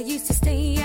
[0.00, 0.79] I used to stay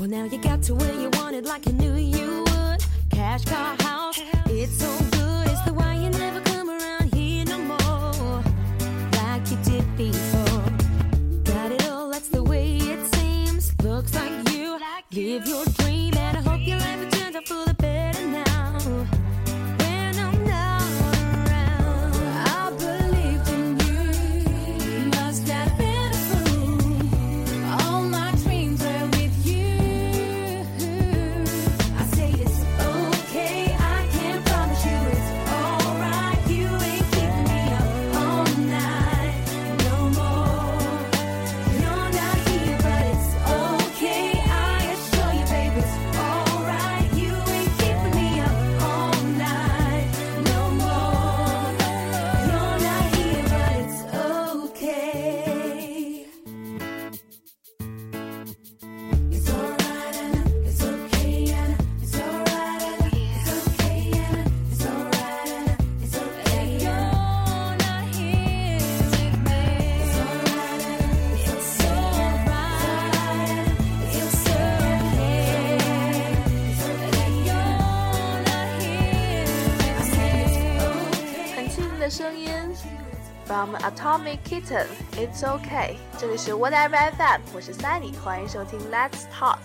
[0.00, 2.82] Well, now you got to where you wanted like you knew you would.
[3.10, 5.46] Cash car house, it's so good.
[5.46, 8.42] It's the why you never come around here no more.
[9.12, 10.72] Like you did before.
[11.44, 13.74] Got it all, that's the way it seems.
[13.82, 14.78] Looks like you
[15.12, 15.66] live your
[83.59, 85.97] ，From Atomic Kitten, It's OK。
[86.17, 89.57] 这里是 Whatever FM，我是 Sunny，欢迎收听 Let's Talk。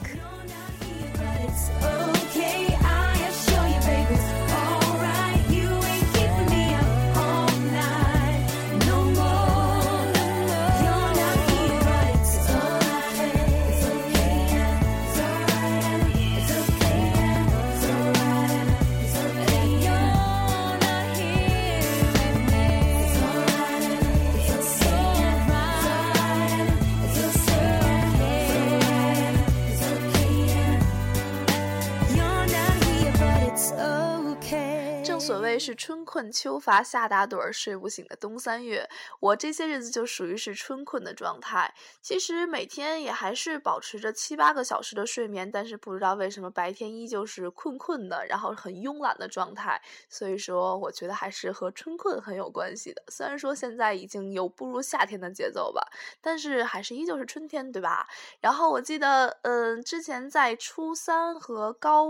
[35.65, 38.87] 是春困秋乏夏打盹儿，睡不醒的冬三月。
[39.19, 41.73] 我这些日子就属于是春困的状态。
[42.01, 49.81] 其实每天也还是保持着七八个小时的睡眠，但是不知道为什么白天依旧是困困的，然后很慵懒的状态。
[50.07, 53.01] 所以说，我觉得还是和春困很有关系的。
[53.07, 55.81] 虽然说现在已经有步入夏天的节奏吧，
[56.21, 58.07] 但是还是依旧是春天，对吧？
[58.39, 62.05] 然后我记得，嗯、之前在初三和高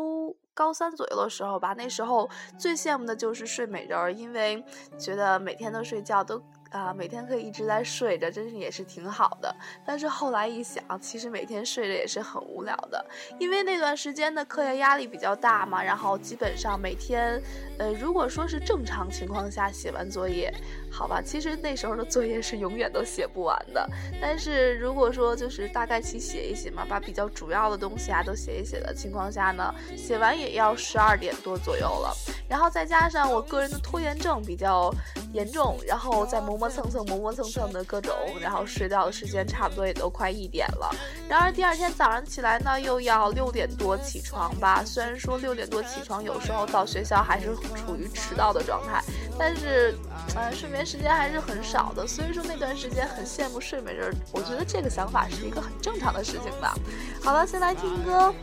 [0.56, 2.28] 高三左右的时候吧，那时候
[2.58, 4.64] 最羡慕的就是睡美人儿，因为
[4.98, 6.42] 觉得每天都睡觉都。
[6.72, 9.56] 啊，每天可以一直在睡着，真是也是挺好的。
[9.86, 13.06] 但是后来一想，其实每天睡着也是很无聊的，
[13.40, 17.42] 因为那段时间的课业压力比较大嘛，然后基本上每天，
[17.80, 20.54] 呃，如果说是正常情况下写完作业，
[20.96, 23.86] 好吧，其实那时候的作业是永远都写不完的。
[24.22, 32.16] 但是如果说就是大概去写一写嘛，把比较主要的东西啊都写一写的情况下呢，写完也要十二点多左右了。
[32.48, 34.90] 然后再加上我个人的拖延症比较
[35.34, 40.90] 严重，然后再磨磨蹭蹭、磨磨蹭蹭的各种，然后睡觉的时间差不多也都快一点了。
[41.28, 44.82] 然而第二天早上起来呢，又要六点多起床吧。
[44.86, 49.04] 虽然说六点多起床，有时候到学校还是处于迟到的状态，
[49.38, 49.96] 但是，
[50.36, 52.06] 呃，睡时间还是很少的。
[52.08, 56.76] 所以说那段时间很羡慕睡美人，我觉得这个想法是一个很正常的事情吧。
[57.24, 58.34] 好了，先来听歌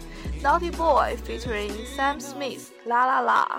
[0.42, 3.58] ，Naughty Boy featuring Sam Smith，啦啦啦。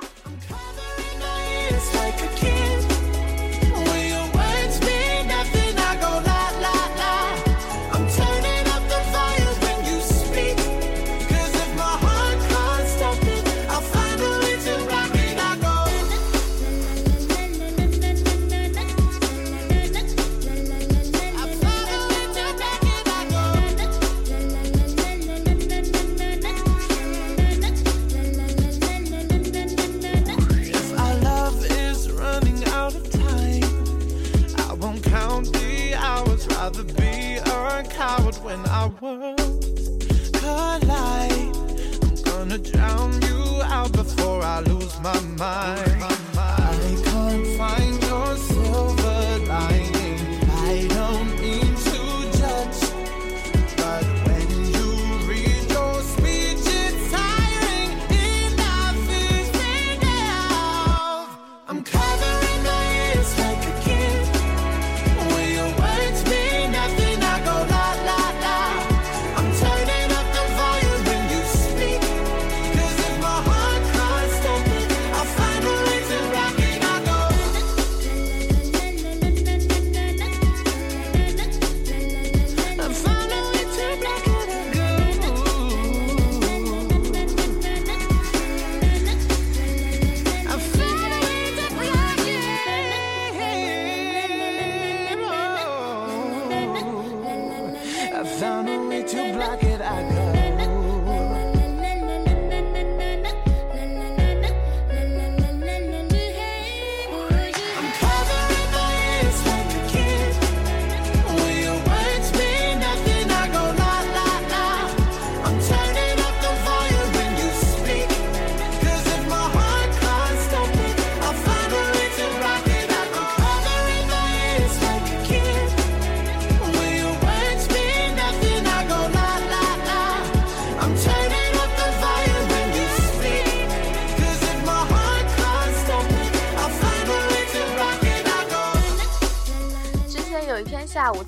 [45.04, 45.93] My mind.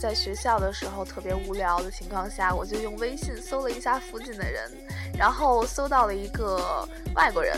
[0.06, 4.72] 在学校的时候，特别无聊的情况下，我就用微信搜了一下附近的人，
[5.18, 7.58] 然后搜到了一个外国人，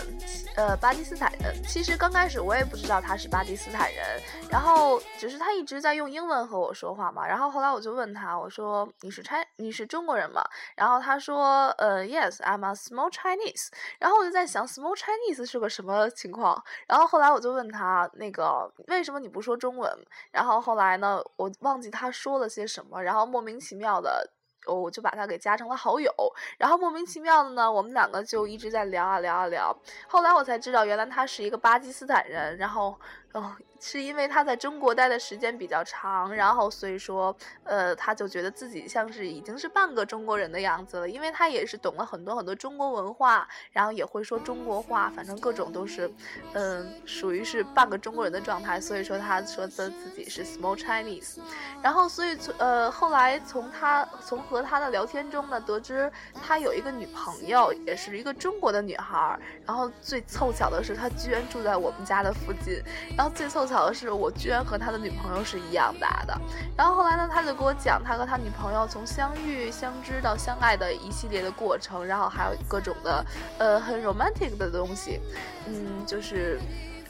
[0.58, 1.54] 呃，巴基斯坦人。
[1.64, 4.20] 其实刚开始我也不知道他是巴基斯坦人，
[4.50, 7.28] 然后只是他一直在用英文和我说话嘛。
[7.28, 10.44] 然后后来我就问他，我说你是 Chi 你是中国人吗？
[10.76, 13.68] 然后他说，呃，Yes，I'm a small Chinese。
[14.00, 16.60] 然后我就在想，small Chinese 是个什么情况？
[16.88, 19.96] 然后后来我就问他，那个为什么你不说中文？
[20.32, 24.28] 然后后来呢，我忘记他说了些什么，然后莫名其妙的。
[24.66, 26.12] 我就把他给加成了好友，
[26.58, 29.78] 然后莫名其妙的呢，我们两个就一直在聊啊聊啊聊。
[30.08, 33.00] 后来我才知道，原来他是一个巴基斯坦人，然后，
[33.38, 46.12] 哦， 是因为他在中国待的时间比较长，然后所以说，呃，他就觉得自己像是已经是半个中国人的样子了，因为他也是懂了很多很多中国文化，然后也会说中国话，反正各种都是，
[46.54, 51.38] 嗯、属于是半个中国人的状态，所以说他说的自己是 small Chinese，
[51.82, 56.12] 然后所以呃后来从他从和他的聊天中呢，得知
[56.42, 62.82] 他有一个女朋友，也是一个中国的女孩儿，然后最凑巧的是他居然住在我们家的附近，
[63.16, 66.40] 然后最凑巧的是我居然和他的女朋友是一样大的，
[66.76, 73.26] 然后后来呢，他就给我讲他和他女朋友从相遇、相知到相爱的一系列的过程，然后还有各种的
[73.58, 75.20] 呃很 romantic 的东西，
[75.68, 76.60] 嗯，就是。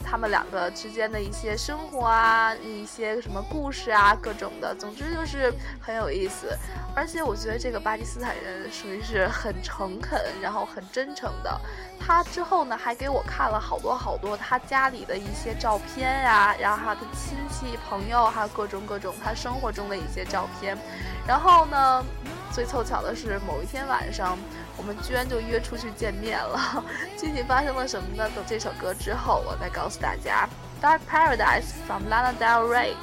[0.10, 6.58] 他们两个之间的一些生活啊，一些什么故事啊，各种的，总之就是很有意思。
[6.96, 11.62] 而且我觉得这个巴基斯坦人属于是很诚恳，然后很真诚的。
[12.00, 20.78] 他之后呢，还给我看了好多好多他家里的一些照片呀、然后他的亲戚朋友，还有各种各种他生活中的一些照片。
[21.28, 22.04] 然后呢，
[22.52, 24.38] 最凑巧的是某一天晚上，
[24.78, 26.84] 我们居然就约出去见面了。
[27.18, 28.30] 具体发生了什么呢？
[28.36, 30.48] 等这首歌之后，我再告诉大家。
[30.82, 32.94] Dark Paradise from Lana Del Rey。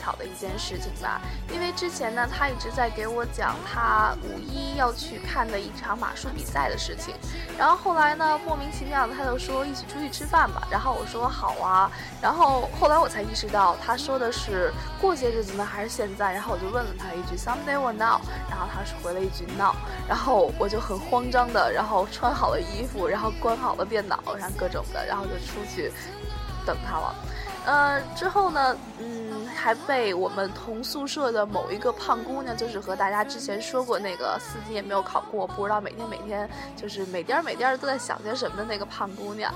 [0.00, 1.20] 巧的一件事情吧。
[1.52, 7.14] 因为之前呢，他一直在给我讲他五一要去看的一场马术比赛的事情。
[7.58, 10.66] 然后后来呢，莫名其妙的他就说一起出去吃饭吧。
[10.70, 11.90] 然后我说好啊。
[12.22, 16.32] 然后后来我才意识到他说的是过些日子呢还是现在。
[16.32, 18.20] 然后我就问了他一句 someday or now。
[18.48, 19.74] 然后他是回了一句 now。
[20.08, 25.92] 然后我就很慌张的，然后穿好了衣服，然后关好了电脑，然后各种的，然后就出去
[26.64, 27.14] 等他了。
[27.66, 39.52] 呃，之后呢，嗯，还被我们同宿舍的某一个胖姑娘，就是和大家之前说过那个四级也没有考过，不知道每天每天就是每颠每颠都在想些什么的那个胖姑娘，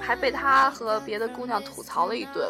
[0.00, 2.48] 还被她和别的姑娘吐槽了一顿。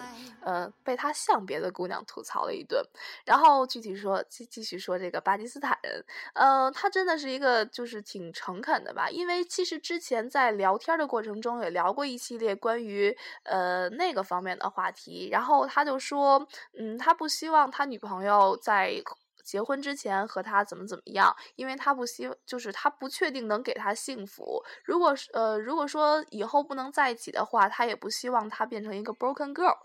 [0.49, 2.83] 呃，被他向别的姑娘吐槽了一顿，
[3.27, 6.03] 然后具体说继继续说这个巴基斯坦人，
[6.33, 19.03] 呃，他真的是一个就是挺诚恳的吧，因为其实之前在聊天的过程中也聊过一系列关于呃那个方面的话题，然后他就说，嗯，他不希望他女朋友在。
[19.45, 24.63] 结婚之前和他怎么怎么样，因为他不希，就是他不确定能给他幸福。
[24.85, 29.79] 如果是呃，如果说以后不能在一起的话，他也不希望他变成一个 broken girl。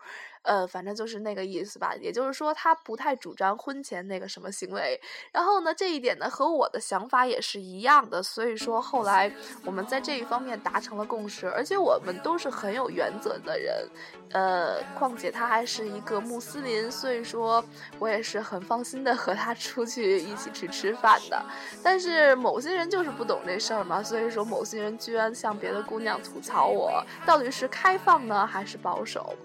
[0.43, 1.95] 呃，反正就是那个意思吧。
[1.99, 4.99] 也就是说，他不太主张婚前那个什么行为。
[5.31, 8.21] 然后呢，这一点呢和我的想法也是一样的。
[8.21, 9.33] 所以说后来
[9.65, 13.87] 我们在这一方面达成了共识，而且我们都是很有原则的人。
[14.31, 17.63] 呃，况且他还是一个穆斯林，所以说
[17.99, 21.45] 我也是很放心的和他出去一起去吃饭的。
[21.83, 29.35] 但是某些人就是不懂这事儿嘛，所以说某些人居然向别的姑娘吐槽我，到底是开放呢还是保守？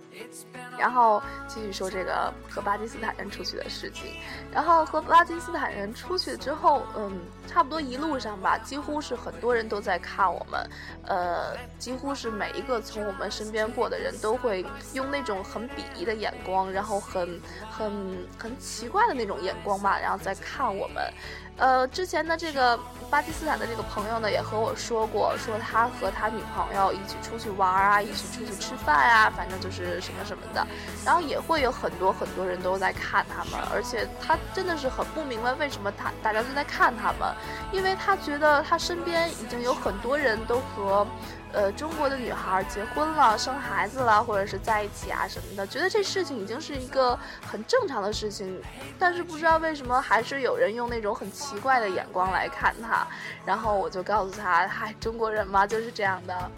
[0.79, 4.15] 然后继续说这个和巴基斯坦人出去的事情。
[4.53, 10.71] 然后和巴基斯坦人出去之后，嗯，差不多一路上吧，几乎是很多人都在看我们，
[11.07, 21.13] 呃，几乎是每一个从我们身边过的人都会用那种很鄙夷的眼光，然后很很很奇怪的那种眼光吧，然后在看我们。
[21.59, 22.79] 呃，之前的这个
[23.11, 30.65] 巴基斯坦的这个朋友呢，也和我说过，说他和他女朋友一起出去玩啊，一起出去吃饭啊，反正就是什么什么的。
[31.05, 37.35] 然后也会有很多很多人都在看他们，而且他真的是很不明白为什么他大家都在看他们，
[37.73, 41.07] 因为他觉得他身边已经有很多人都和。
[41.53, 48.61] 呃，中国的女孩结婚了、生孩子了，或者是在一起啊什么的，觉得这事情已经是一个很正常的事情，
[48.99, 53.07] 但是不知道为什么还是有人用那种很奇怪的眼光来看他。
[53.47, 56.51] 然后我就告诉他，嗨，中国人嘛就是这样的，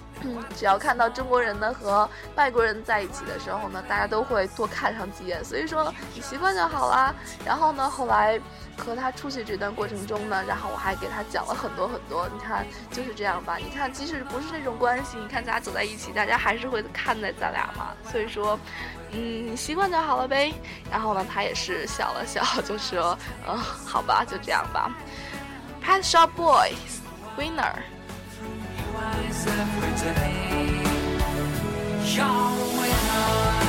[0.57, 7.15] 只要看到中国人呢和外国人在一起的时候呢，大家都会多看上几眼，所以说你习惯就好啦。
[7.45, 8.41] 然后呢，后来。
[8.79, 12.27] 和他出去这段过程中呢，然后我还给他讲了很多很多。
[12.33, 13.59] 你看，就是这样吧。
[13.59, 17.89] 你看，即使不是这种关系，你看咱俩走在一起，大家还是会看待咱俩嘛。
[18.11, 18.59] 所以说，
[19.11, 20.55] 嗯，习惯就好了呗。
[20.91, 24.91] 然后呢，他也是笑了笑，就说，嗯，好吧，就这样吧。
[25.85, 27.00] Pet Shop Boys
[27.37, 27.75] Winner。
[32.12, 33.60] You're a winner.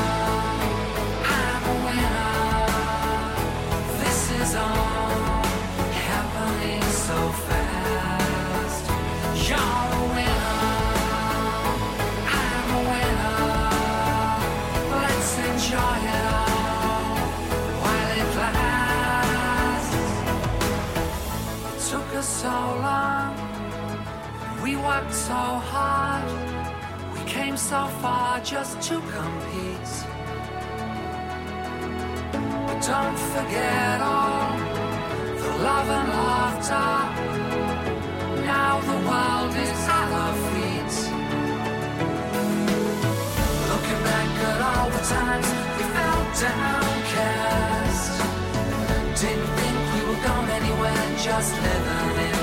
[24.71, 25.41] We worked so
[25.73, 26.23] hard,
[27.13, 29.91] we came so far just to compete.
[32.65, 34.57] But don't forget all
[35.41, 36.91] the love and laughter.
[38.51, 40.95] Now the world is at our feet.
[43.71, 48.13] Looking back at all the times we felt downcast.
[49.21, 52.40] Didn't think we were going anywhere, just living in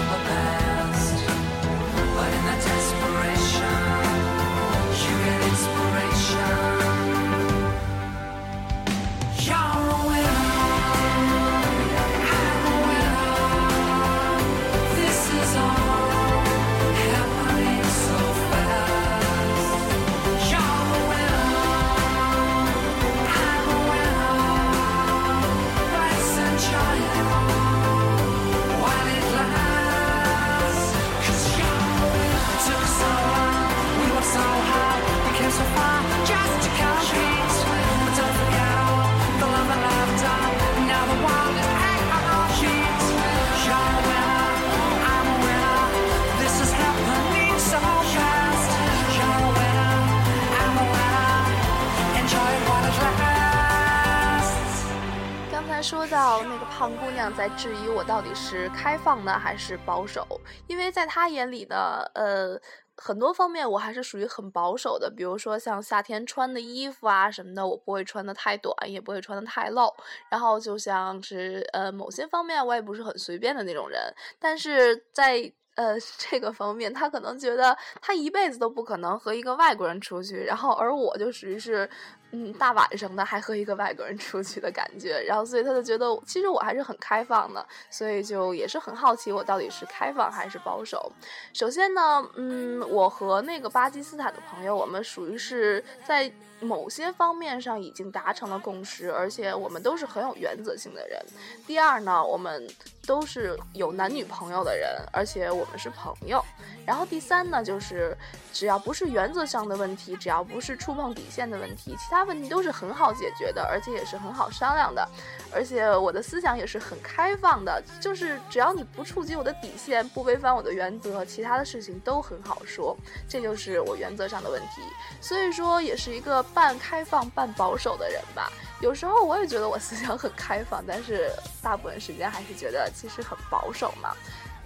[56.79, 60.25] 胖姑娘在质疑我到底是开放呢还是保守，
[60.69, 62.61] 因为在她眼里呢，呃。
[63.01, 69.89] 很多方面我还是属于很保守的，比如说像夏天穿的衣服啊什么的，我不会穿的太短，也不会穿的太露。
[70.29, 74.13] 然后就像是呃某些方面，我也不是很随便的那种人。
[74.41, 81.89] 但是在呃这个方面，他可能觉得他一辈子都不可能和一个外国人出去，然后而我就属于是。
[82.31, 91.11] 嗯，大晚上的还和一个外国人出去的感觉，然后所以他就觉得其实我还是很开放的，所以就也是很好奇我到底是开放还是保守。
[91.55, 96.31] 首先呢，嗯，我和那个巴基斯坦的朋友，我们属于是在
[96.61, 101.21] 某些方面上已经达成了共识，而且我们都是很有原则性的人。
[101.67, 102.69] 第二呢，我们
[103.07, 106.45] 都是有男女朋友的人，而且我们是朋友。
[106.85, 108.17] 然后第三呢，就是
[108.53, 115.07] 只要不是原则上的问题，只要不是触碰底线的问题，其他问题都是很好解决的，而且也是很好商量的。
[115.53, 122.97] 而且我的思想也是很开放的，就是只要你不触及我的底线，不违反我的原则，其他的事情都很好说。
[123.29, 124.83] 这就是我原则上的问题。
[125.21, 128.51] 所以说，也是一个半开放半保守的人吧。
[128.81, 131.31] 有时候我也觉得我思想很开放，但是
[131.63, 134.15] 大部分时间还是觉得其实很保守嘛。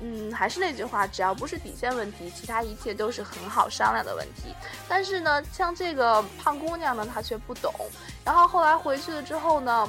[0.01, 4.55] 嗯，还是那句话，只要不是底线问题，其他一切都是很好商量的问题。
[4.89, 7.73] 但是呢，像这个胖姑娘呢，她却不懂。
[8.25, 9.89] 然后后来回去了之后呢？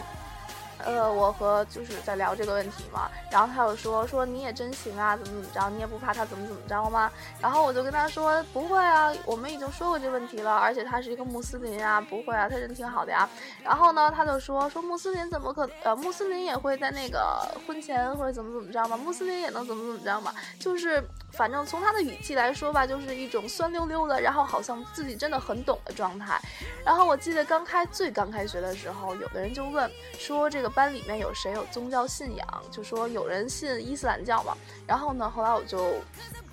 [0.86, 7.12] 呃，我和就是在聊这个问题嘛，然后他又说说你也真行啊，怎么怎么着，你也不怕他怎么怎么着吗？
[7.42, 13.28] 然后我就跟他说不会啊，我们已经说过这问题了，而且他是一个穆斯林啊，不会啊，他人挺好的呀。
[13.64, 18.98] 然后呢，他就说说穆斯林怎么可呃，穆斯林也会在那个婚前或者怎么怎么着吗？
[18.98, 20.34] 穆斯林也能怎么怎么着吗？
[20.60, 26.38] 就是反正从他的语气来说吧，就是一种酸溜溜的，然后好像自己真的很懂的状态。
[26.86, 30.73] 然后我记得刚开最刚开学的时候，有的人就问说这个。
[30.74, 32.48] 班里面有谁有宗教信仰？
[32.72, 34.56] 就说有人信伊斯兰教嘛。
[34.88, 35.96] 然后呢，后来我就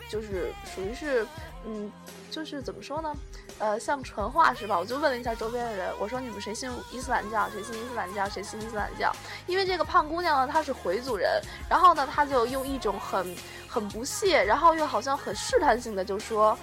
[0.08, 1.26] 就是属于是，
[1.64, 1.90] 嗯，
[2.30, 3.14] 就是怎么说呢？
[3.58, 4.78] 呃，像传话是吧？
[4.78, 7.48] 我就问了一下周边的人，我说你们谁信伊斯兰教？
[7.50, 8.28] 谁信伊斯兰教？
[8.28, 9.12] 谁信伊斯兰教？
[9.46, 13.36] 因为这个胖姑娘呢，她是回族人，然后呢，她就用一种很
[13.68, 16.56] 很不屑，然后又好像很试探性的就说。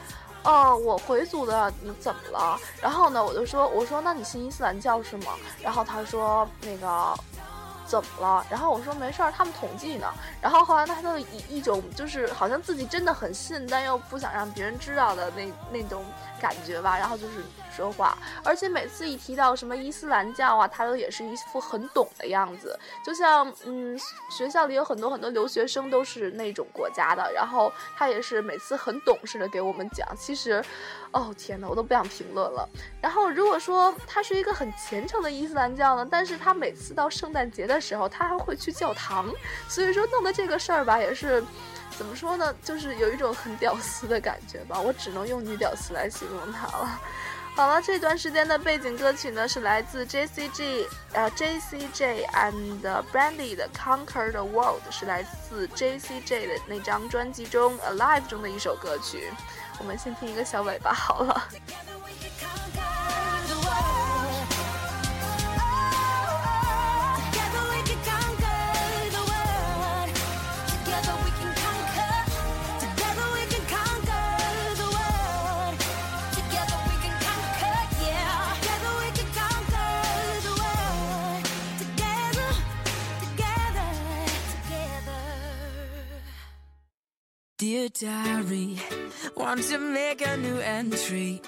[0.44, 2.58] 哦，我回族的，你怎么了？
[2.82, 5.34] 然后呢，我就说，我说那你信伊斯兰教是吗？
[5.62, 7.14] 然后他说那个
[7.88, 8.46] 怎么了？
[8.50, 10.08] 然后我说没事儿，他们统计呢。
[10.42, 16.06] 然后后来他就以一种就是好像自己真的很信，但又不想让别人知道的那那种
[16.40, 16.98] 感觉吧。
[17.00, 17.44] 然后就是。
[17.78, 23.96] 说话，而且每次一提到什么伊斯兰教啊，他都也是一副很懂的样子，就像嗯，
[24.32, 30.08] 学校里有很多很多留学生都是那种国家的，然后他也是每次很懂事的给我们讲。
[30.18, 30.64] 其实，
[31.12, 32.68] 哦天呐，我都不想评论了。
[33.00, 39.32] 然后如果说他是一个很虔诚的伊斯兰教呢，但是他每次到圣诞节的时候，他还会去教堂，
[39.70, 41.44] 所以说弄的这个事儿吧，也是
[41.96, 47.00] 怎么说呢，就是有一种很屌丝的感觉吧，我只能用女屌丝来形容他了。
[47.58, 52.80] 好了，这段时间的背景歌曲呢是来自 J C G，呃 J C J and
[53.12, 59.34] Brandy 的《Conquer the World》，是来自 J C J 的那张专辑中《Alive》中的一首歌曲。
[59.80, 61.48] 我们先听一个小尾巴好了。
[87.58, 88.78] Dear diary,
[89.36, 91.42] want to make a new entry.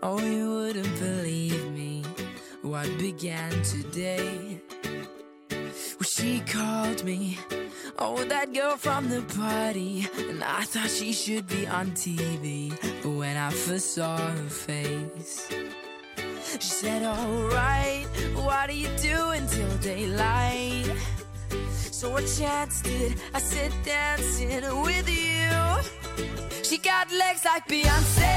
[0.00, 2.04] Oh, you wouldn't believe me
[2.62, 4.60] what began today.
[5.50, 7.36] Well, she called me,
[7.98, 12.70] oh, that girl from the party, and I thought she should be on TV.
[13.02, 15.48] But when I first saw her face,
[16.60, 20.94] she said, Alright, what are you doing till daylight?
[21.90, 25.39] So I chanced it, I sit dancing with you.
[26.62, 28.34] She got legs like Beyonce,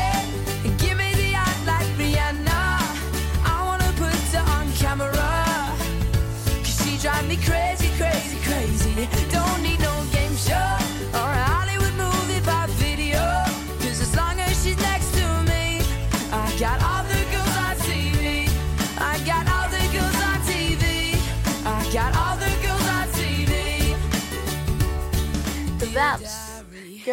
[0.79, 2.61] give me the eye like Rihanna.
[3.45, 5.11] I wanna put her on camera,
[6.63, 9.07] cause she drive me crazy, crazy, crazy.
[9.31, 10.77] Don't need no game show
[11.19, 11.29] or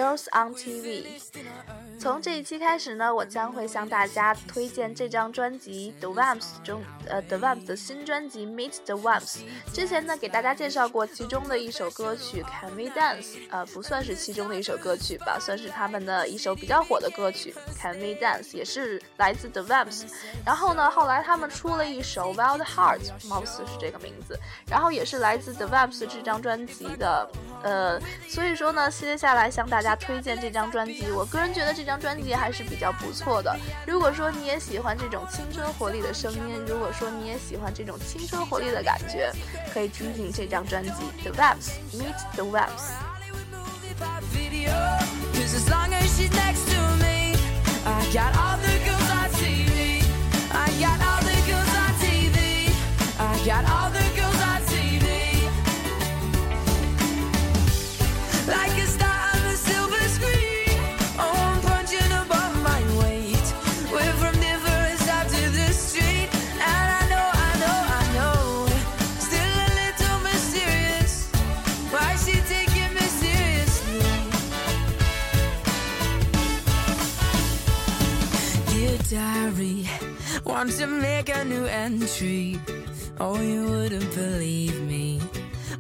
[0.01, 1.05] Girls on TV。
[2.01, 9.41] 从这一期开始呢，我将会向大家推荐这张专辑 The Vamps 中，呃，The Vamps 的新专辑 Meet the Vamps。
[9.71, 20.05] 之前呢，给大家介绍过其中的一首歌曲 Can We Dance，呃，不算是其中的一首歌曲吧，算是他们的一首比较火的歌曲 Can We Dance，也是来自 The Vamps。
[20.43, 27.31] 然后呢，后来他们出了一首 Wild Heart，貌似是这个名字，然后也是来自 The Vamps 这张专辑的。
[27.63, 31.11] 呃，所以说呢，接下来向大家推荐这张专辑。
[31.11, 33.59] 我个人觉得这张张专辑还是比较不错的。
[33.85, 39.33] 如果说你也喜欢这种青春活力的声音，如果说你也喜欢这种青春活力的感觉，
[39.75, 40.91] 可以听听这张专辑
[41.25, 42.95] 《The Vamps Meet the Vamps》。
[80.61, 82.61] Want to make a new entry.
[83.19, 85.19] Oh, you wouldn't believe me.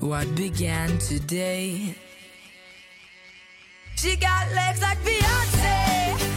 [0.00, 1.94] What began today?
[3.96, 6.29] She got legs like Beyonce.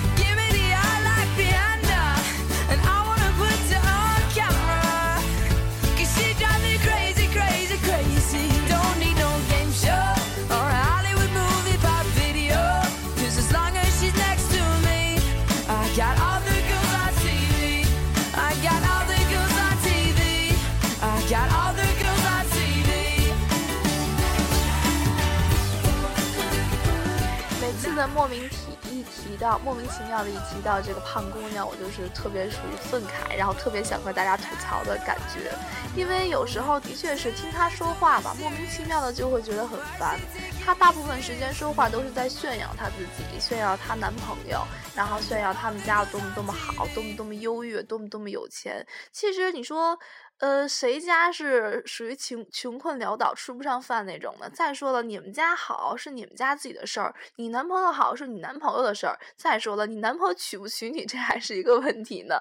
[28.07, 28.57] 莫名提
[28.89, 35.51] 一提到莫名其妙的一提到这个胖姑娘，我就是特别属于愤慨，然后特别想和大家吐槽的感觉。
[35.95, 40.19] 因为有时候的确是听她说话吧，莫名其妙的就会觉得很烦。
[40.65, 48.85] 她大部分时间说话都是在炫耀她自己，炫耀她男朋友，然后炫耀他们家有多么多么好，多么多么优越，多么多么有钱。
[49.11, 49.97] 其实你说。
[50.43, 54.49] 呃，谁家是属于穷穷困潦倒、吃不上饭那种的？
[54.49, 59.17] 再说了，你们家好是你们家自己的事儿，你男朋友好是你男朋友的事儿。
[59.37, 62.35] 再说了，你男朋友娶不娶你，这还是一个问题呢。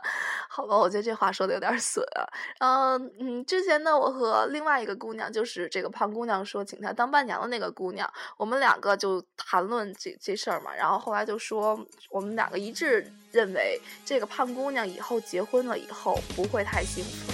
[0.49, 2.27] 好吧，我觉得这话说的有点损啊。
[2.59, 10.75] 嗯嗯，之前呢，我和另外一个姑娘，就是这个胖姑娘说请她当伴娘的那个姑娘，我们两个就谈论这这事儿嘛。
[10.75, 11.79] 然后后来就说，
[12.11, 17.33] 我们两个一致认为，这个胖姑娘以后结婚了以后不会太幸福。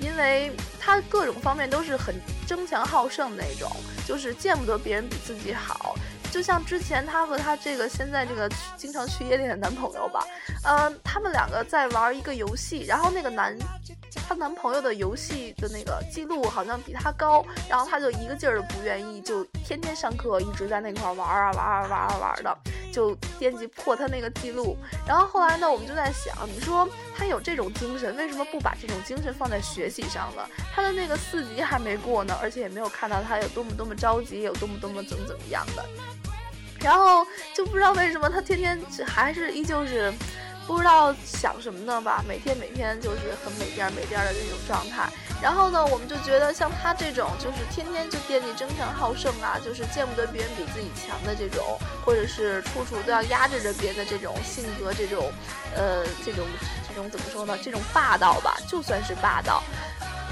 [0.00, 2.14] 因为她各种方面都是很
[2.46, 3.70] 争强好胜那种，
[4.06, 5.94] 就是见不得别人比自己好。
[6.30, 10.26] 就像之前她和她这个现在这个经常去夜店的男朋友吧，
[10.64, 13.56] 嗯、他们两个在玩一个游戏，然后那个男，
[14.28, 22.58] 她男朋友的游戏的那个记录好像比她高，然后她就一个劲儿的不愿意，就天天上课一直在那块玩啊玩啊玩啊玩的，
[22.92, 24.76] 就惦记破他那个记录。
[25.06, 30.42] 然后后来呢，我们就在想，你说他有这种精神，为什么不把这种精神放在学习上呢？
[30.74, 35.84] 他的那个四级还没过呢，而且也没有看到他有多么多么着急，有多么多么怎么怎么样的。
[36.80, 40.12] 然后就不知道为什么他天天还是依旧是
[40.68, 45.08] 不知道想什么呢吧，每天每天就是很没边儿没边儿的这种状态。
[45.40, 55.32] 然后呢，我们就觉得像他这种就是天天就惦记争强好胜啊，就是见不得别人比自己强的这种，或者是处处都要压制着别人的这种性格，这种
[55.74, 56.44] 呃这种
[56.86, 57.56] 这种怎么说呢？
[57.64, 59.62] 这种霸道吧，就算是霸道。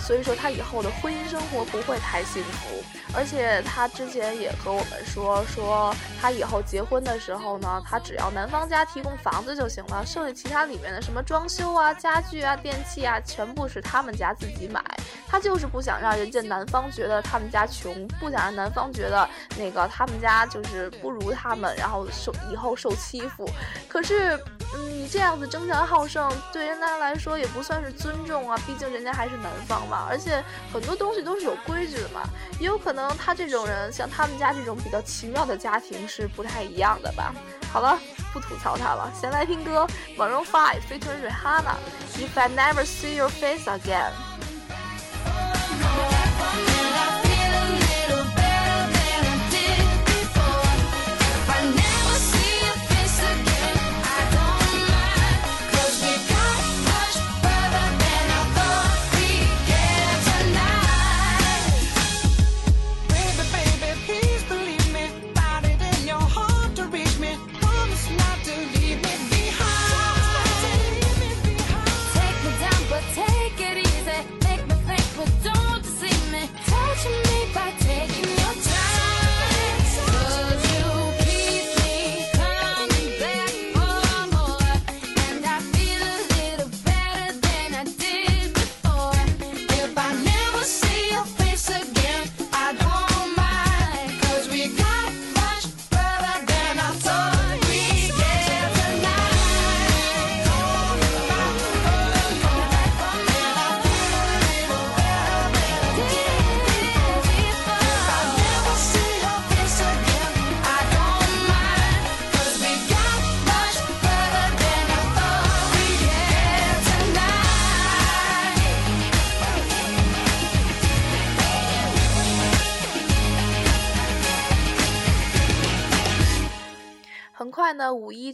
[0.06, 2.80] 所以说他以后的婚姻生活不会太幸福，
[3.12, 14.80] 而且他之前也和我们说，说他以后结婚的时候呢，他只要男方家提供房子就行了，剩下其他里面的什么装修啊、家具啊、电器啊，全部是他们家自己买。
[15.28, 23.48] 他就是不想让人家男方觉得他们家穷，不想让男方觉得那个他们家就是不如他们，然后受以后受欺负。
[23.88, 24.36] 可是，
[24.74, 30.06] 嗯，你这样子争强好胜，对人家来说也不算是尊重啊，毕竟人家还是男方嘛。
[30.08, 32.22] 而且很多东西都是有规矩的嘛，
[32.60, 37.34] 也有可能他这种人，像他们家这种比较奇妙的家庭是不太一样的吧。
[37.72, 37.98] 好了，
[38.32, 39.86] 不吐槽他了，先来听歌
[40.16, 44.12] ，Maroon Five featuring Rihanna，If I Never See Your Face Again。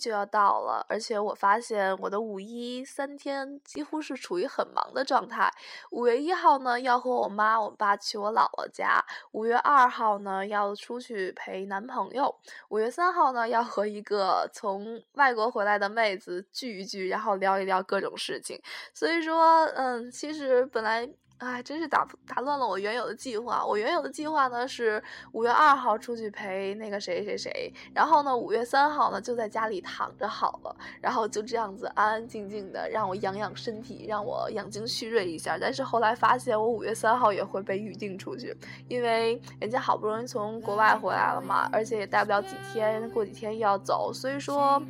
[0.03, 5.49] 就要到了，而且我发现我的五一三天几乎是处于很忙的状态。
[5.93, 8.99] 五月一号呢，要和我妈、我爸去我姥姥家；
[9.31, 12.25] 五月二号呢，要出去陪男朋友；
[12.71, 18.61] 五月三号呢，要和一个从外国回来的妹子聚一聚，然后聊一聊各种事情。
[18.93, 21.09] 所以说，嗯，其实本来。
[21.43, 23.67] 哎，真是打打乱了我原有的计划。
[23.67, 25.03] 我原有的计划呢是
[25.33, 35.59] 五月二号出去陪那个谁谁谁，然后呢五月三号呢就在家里躺着好了，然后就这样子安安静静的让我养养身体，让我养精蓄锐一下。
[35.61, 44.81] 但是后来发现我五月三号也会被预定出去，因为人家好不容易从国外回来了嘛，而且也待不了几天，过几天又要走，所以说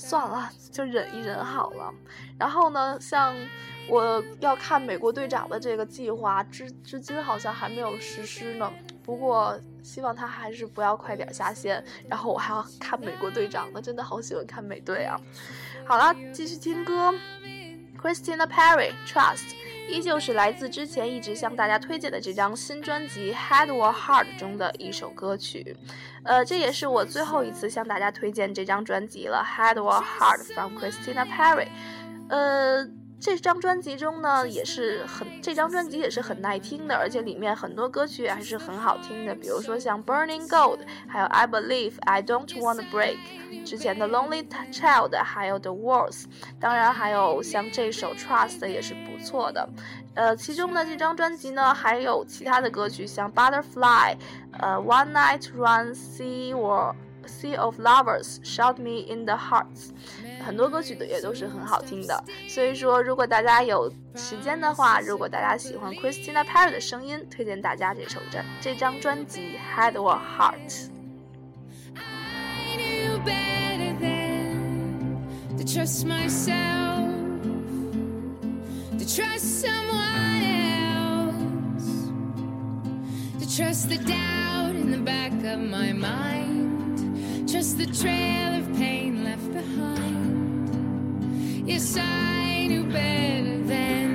[0.00, 1.92] 算了，就忍一忍好了。
[2.38, 3.36] 然后呢，像。
[3.88, 8.72] 我要看美国队长的这个计划，至至今好像还没有实施呢。
[9.02, 11.82] 不过希望他还是不要快点下线。
[12.08, 15.20] 然后我还要看美国队长呢，真的好喜欢看美队啊！
[15.84, 17.12] 好了，继续听歌
[18.00, 19.56] ，Christina Perry Trust，
[19.90, 25.76] 依旧是来自之前一直向大家推荐的这张新专辑《Head or Heart》中的一首歌曲。
[26.22, 31.68] 呃，这也是我最后一次向大家推荐这张专辑了，《Head or Heart》from Christina Perry，。
[32.28, 32.88] 呃。
[33.20, 43.18] 这张专辑中呢，也是很这张专辑也是很耐听的，而且里面很多歌曲还是很好听的，比如说像 Burning Gold，还有 I Believe I Don't Wanna Break，
[43.64, 46.24] 之前的 Lonely Child，还有 The Walls，
[46.58, 49.68] 当然还有像这首 Trust 也是不错的。
[50.14, 54.16] 呃，其中呢这张专辑呢还有其他的歌曲，像 Butterfly，
[54.52, 56.94] 呃 One Night Run Sea or
[57.26, 59.90] Sea of Lovers，Shot Me in the Hearts。
[60.44, 70.70] 很多歌曲的也都是很好听的，所以说如果大家有时间的话，如果大家喜欢 Christina Perri 的声音，推荐大家这首这这张专辑《Head or Heart》。
[75.72, 77.06] Trust myself,
[78.98, 80.42] to trust someone
[80.82, 82.10] else,
[83.38, 86.69] to trust the doubt in the back of my mind,
[87.50, 90.68] trust the trail of pain left behind.
[91.66, 94.09] Yes, I knew better then.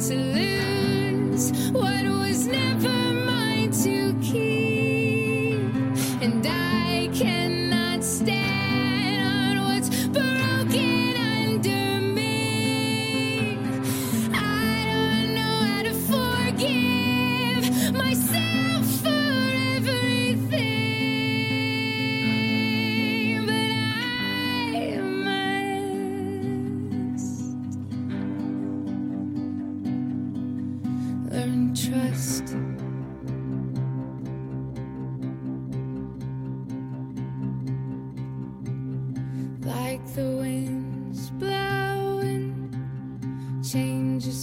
[0.00, 0.39] To lose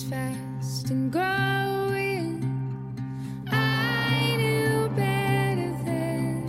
[0.09, 2.39] fast and growing.
[3.51, 6.47] I knew better then.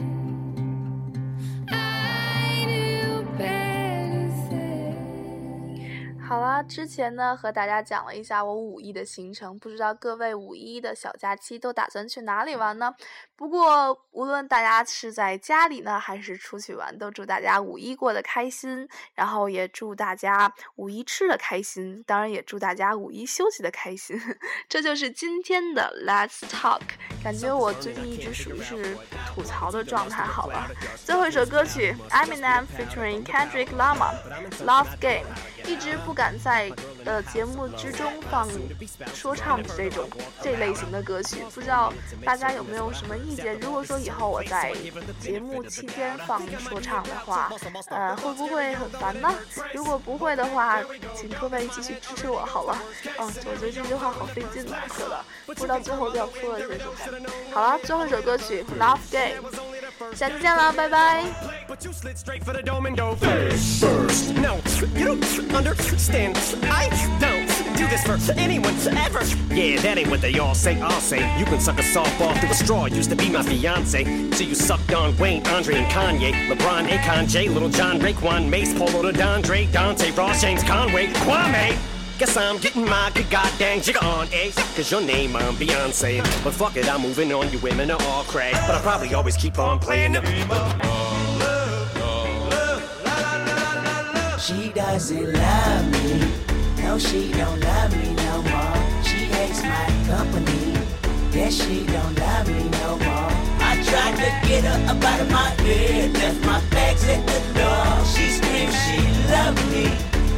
[1.69, 6.21] I knew better then.
[6.21, 12.95] 好啦，之前呢和大家讲了一下我五一的行程，不知道各位五一的小假期都打算去哪里玩呢？
[13.39, 24.21] 不过无论大家是在家里呢，还是出去玩，都祝大家五一过得开心，然后也祝大家五一吃的开心，当然也祝大家五一休息的开心。
[24.69, 26.81] 这就是今天的 Let's Talk。
[27.23, 28.97] 感觉我最近一直属于是
[29.29, 30.69] 吐槽的状态，好了。
[31.05, 34.17] 最后一首歌曲，Eminem featuring Kendrick Lamar，
[34.65, 35.31] 《Love Game》，
[35.69, 36.73] 一直不敢在
[37.05, 38.49] 呃节目之中放
[39.15, 40.11] 说唱这种
[40.43, 41.93] 这类型的歌曲，不知道
[42.25, 43.59] 大家有没有什么意见？
[43.61, 44.73] 如果说以后我在
[45.21, 47.51] 节目期间放说唱的话，
[47.91, 49.33] 呃，会不会很烦呢？
[49.75, 50.81] 如果不会的话，
[51.15, 52.79] 请各位继续支持我好了。
[53.19, 56.93] 嗯，我觉得这句话好费劲啊，说的不知道最后要说了些什么。
[57.53, 59.51] 好了，最后一首歌曲《Love Game》，
[60.17, 61.25] 下期见了，拜拜。
[67.79, 69.25] Do this for anyone ever.
[69.55, 70.81] Yeah, that ain't what they all say.
[70.81, 72.87] I'll say you can suck a softball through a straw.
[72.87, 74.05] Used to be my fiance.
[74.33, 78.77] So you sucked on Wayne, Andre, and Kanye, LeBron, Akon, J, Little John, Raekwon, Mace,
[78.77, 81.79] Polo, to Dondre, Dante, Ross, James, Conway, Kwame.
[82.19, 84.51] Guess I'm getting my good goddamn jigger on, eh?
[84.75, 86.19] Cause your name on Beyonce.
[86.43, 87.53] But fuck it, I'm moving on.
[87.53, 88.51] You women are all cray.
[88.53, 90.23] But I probably always keep on playing the
[94.41, 96.48] She doesn't love me.
[96.89, 98.77] No, she don't love me no more.
[99.05, 100.73] She hates my company.
[101.37, 103.31] Yes, she don't love me no more.
[103.61, 106.15] I tried to get her up out of my head.
[106.15, 108.07] Left my bags at the door.
[108.07, 108.99] She screamed she
[109.31, 109.85] loved me.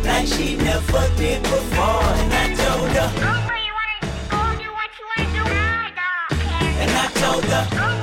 [0.03, 2.03] Like she never did before.
[2.19, 3.99] And I told her, Girl, you wanna
[4.35, 5.45] go do what you wanna do?
[5.47, 6.83] I don't care.
[6.83, 8.00] and I told her.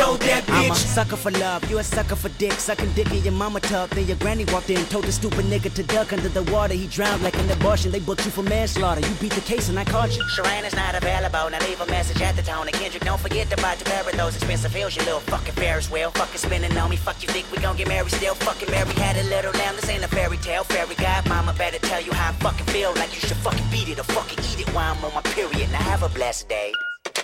[0.00, 0.64] Told that bitch.
[0.64, 2.52] I'm a sucker for love, you a sucker for dick.
[2.52, 3.90] Sucking dick in your mama tub.
[3.90, 6.74] Then your granny walked in, told the stupid nigga to duck under the water.
[6.74, 7.92] He drowned like an abortion.
[7.92, 9.00] They booked you for manslaughter.
[9.00, 10.26] You beat the case and I caught you.
[10.28, 11.50] Sharon is not available.
[11.50, 12.66] Now leave a message at the tone.
[12.68, 14.96] And Kendrick, don't forget to buy the pair of those expensive heels.
[14.96, 16.10] You little fucking Ferris wheel.
[16.12, 16.96] Fucking spinning on me.
[16.96, 18.34] Fuck you think we gon' get married still?
[18.34, 19.76] Fucking Mary had a little lamb.
[19.76, 20.64] This ain't a fairy tale.
[20.64, 22.92] Fairy god mama better tell you how I fucking feel.
[22.94, 25.70] Like you should fucking beat it or fucking eat it while I'm on my period.
[25.72, 26.72] Now have a blessed day.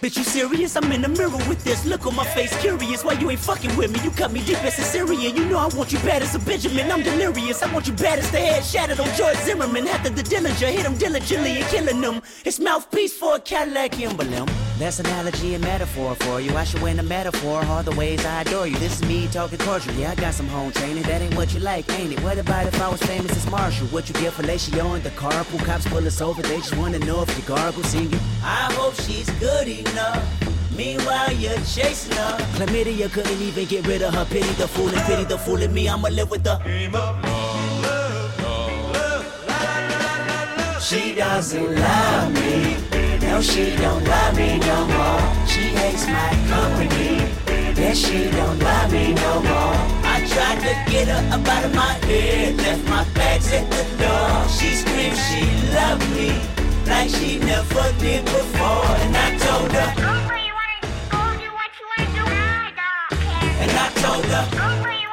[0.01, 0.77] Bitch, you serious?
[0.77, 1.87] I'm in the mirror with this.
[1.87, 3.03] Look on my face, curious.
[3.03, 3.99] Why you ain't fucking with me?
[4.05, 5.35] You cut me deep as a Syrian.
[5.35, 6.91] You know I want you bad as a Benjamin.
[6.91, 7.63] I'm delirious.
[7.63, 9.89] I want you bad as the head shattered on George Zimmerman.
[9.89, 12.21] After the Dillinger hit him diligently and killing him.
[12.45, 14.66] His mouthpiece for a Cadillac emblem.
[14.79, 16.55] That's an analogy and metaphor for you.
[16.55, 17.65] I should win a metaphor.
[17.65, 18.77] All the ways I adore you.
[18.77, 19.95] This is me talking cordial.
[19.95, 21.03] Yeah, I got some home training.
[21.05, 22.21] That ain't what you like, ain't it?
[22.23, 23.87] What about if I was famous as Marshall?
[23.87, 25.65] What you get fellatio in the carpool?
[25.65, 26.43] Cops pull us over.
[26.43, 28.21] They just wanna know if you gargle singing.
[28.43, 30.23] I hope she's good enough.
[30.77, 32.37] Meanwhile, you're chasing her.
[32.57, 34.27] Chlamydia couldn't even get rid of her.
[34.27, 35.89] Pity the fool and pity the fool in me.
[35.89, 36.61] I'ma live with the.
[40.81, 42.96] She doesn't love me.
[43.37, 45.21] No, she don't love me no more.
[45.47, 47.21] She hates my company.
[47.77, 49.77] Yes, she don't love me no more.
[50.09, 52.57] I tried to get her up out of my head.
[52.57, 54.49] Left my bags at the door.
[54.49, 55.43] She screamed she
[55.77, 56.41] loved me.
[56.87, 58.89] Like she never did before.
[59.05, 60.81] And I told her, Oh, you wanna
[61.13, 62.25] go do what you wanna do?
[62.25, 63.53] I don't care.
[63.61, 64.45] and I told her.
[64.57, 65.06] So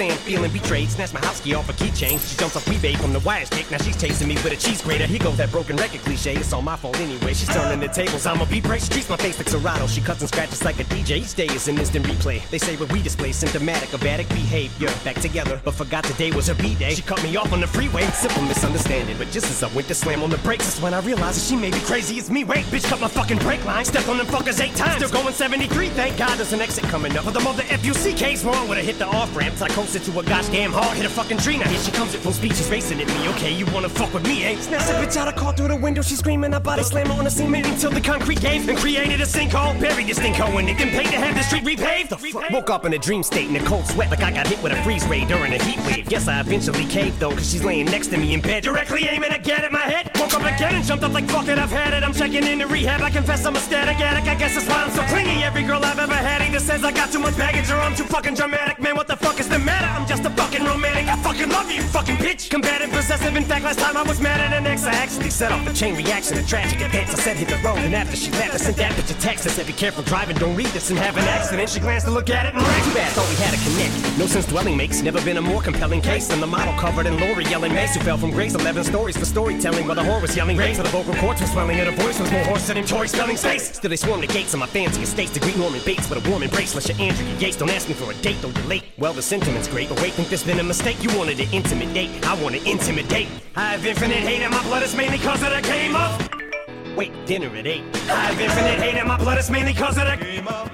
[0.00, 0.90] I'm feeling betrayed.
[0.90, 2.18] Snatched my house key off a keychain.
[2.18, 3.70] She jumps off eBay from the wire stick.
[3.70, 5.06] Now she's chasing me with a cheese grater.
[5.06, 6.34] Here goes that broken record cliche.
[6.34, 7.32] It's all my fault anyway.
[7.32, 8.26] She's turning the tables.
[8.26, 8.80] I'm a beat break.
[8.80, 9.86] She treats my face like Serato.
[9.86, 11.18] She cuts and scratches like a DJ.
[11.18, 12.46] Each day is an instant replay.
[12.50, 14.90] They say what we display symptomatic of addict behavior.
[15.04, 16.94] Back together, but forgot today was her B day.
[16.94, 18.02] She cut me off on the freeway.
[18.06, 19.16] Simple misunderstanding.
[19.16, 21.44] But just as I went to slam on the brakes, that's when I realized that
[21.48, 22.42] she may be crazy as me.
[22.42, 23.84] Wait, bitch, cut my fucking brake line.
[23.84, 25.04] Stepped on them fuckers eight times.
[25.04, 25.88] Still going 73.
[25.90, 27.24] Thank God there's an exit coming up.
[27.24, 29.62] But the mother FUCK's wrong when I hit the off ramps.
[29.62, 31.58] I coasted to a goddamn hard, hit a fucking tree.
[31.58, 33.28] Now here she comes at full speed, she's racing at me.
[33.34, 34.56] Okay, you wanna fuck with me, eh?
[34.56, 36.54] Snatch a bitch out of car through the window, she's screaming.
[36.54, 39.78] I body slam on the cement until the concrete gave and created a sinkhole.
[39.78, 42.08] Buried this stinko in it, then paid to have the street repaved.
[42.08, 42.50] The fuck?
[42.50, 44.72] Woke up in a dream state in a cold sweat like I got hit with
[44.72, 46.08] a freeze ray during a heat wave.
[46.08, 49.32] Guess I eventually caved though, cause she's laying next to me in bed, directly aiming
[49.32, 50.10] again at my head.
[50.18, 52.02] Woke up again and jumped up like fuck it, I've had it.
[52.02, 54.28] I'm checking into rehab, I confess I'm a static addict.
[54.28, 55.44] I guess that's why I'm so clingy.
[55.44, 58.04] Every girl I've ever had either says I got too much baggage or I'm too
[58.04, 58.80] fucking dramatic.
[58.80, 59.73] Man, what the fuck is the matter?
[59.82, 61.08] I'm just a fucking romantic.
[61.08, 62.50] I fucking love you, fucking bitch.
[62.50, 63.34] Combative, possessive.
[63.36, 65.72] In fact, last time I was mad at an ex, I actually set off the
[65.72, 67.14] chain reaction of tragic events.
[67.14, 69.46] I said hit the road, and after she left, I sent that bitch a text.
[69.46, 71.68] I said, be careful driving, don't read this and have an accident.
[71.70, 73.12] She glanced to look at it and ran too bad.
[73.12, 74.18] Thought we had a connect.
[74.18, 77.18] No sense dwelling makes never been a more compelling case than the model covered in
[77.18, 78.54] Lori yelling Mace who fell from grace.
[78.54, 80.76] Eleven stories for storytelling, while the whore was yelling raise.
[80.76, 83.08] For the vocal cords were swelling, and her voice was more hoarse than in Tory
[83.08, 83.74] spelling space.
[83.76, 86.30] Still they swarm the gates of my fancy estates to greet Norman Bates with a
[86.30, 86.74] warm embrace.
[86.74, 88.84] Let your Andrea Yates don't ask me for a date, though you're late.
[88.98, 91.02] Well, the sentiment's great, but wait, think there's been a mistake.
[91.02, 93.28] You wanted to intimidate, I want to intimidate.
[93.56, 96.96] I have infinite hate, and my blood is mainly cause of the game of.
[96.96, 97.82] Wait, dinner at eight.
[98.08, 100.70] I have infinite hate, and my blood is mainly cause of the game of.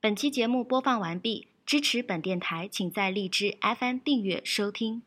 [0.00, 5.02] 本期节目播放完毕，支持本电台，请在荔枝 FM 订阅收听。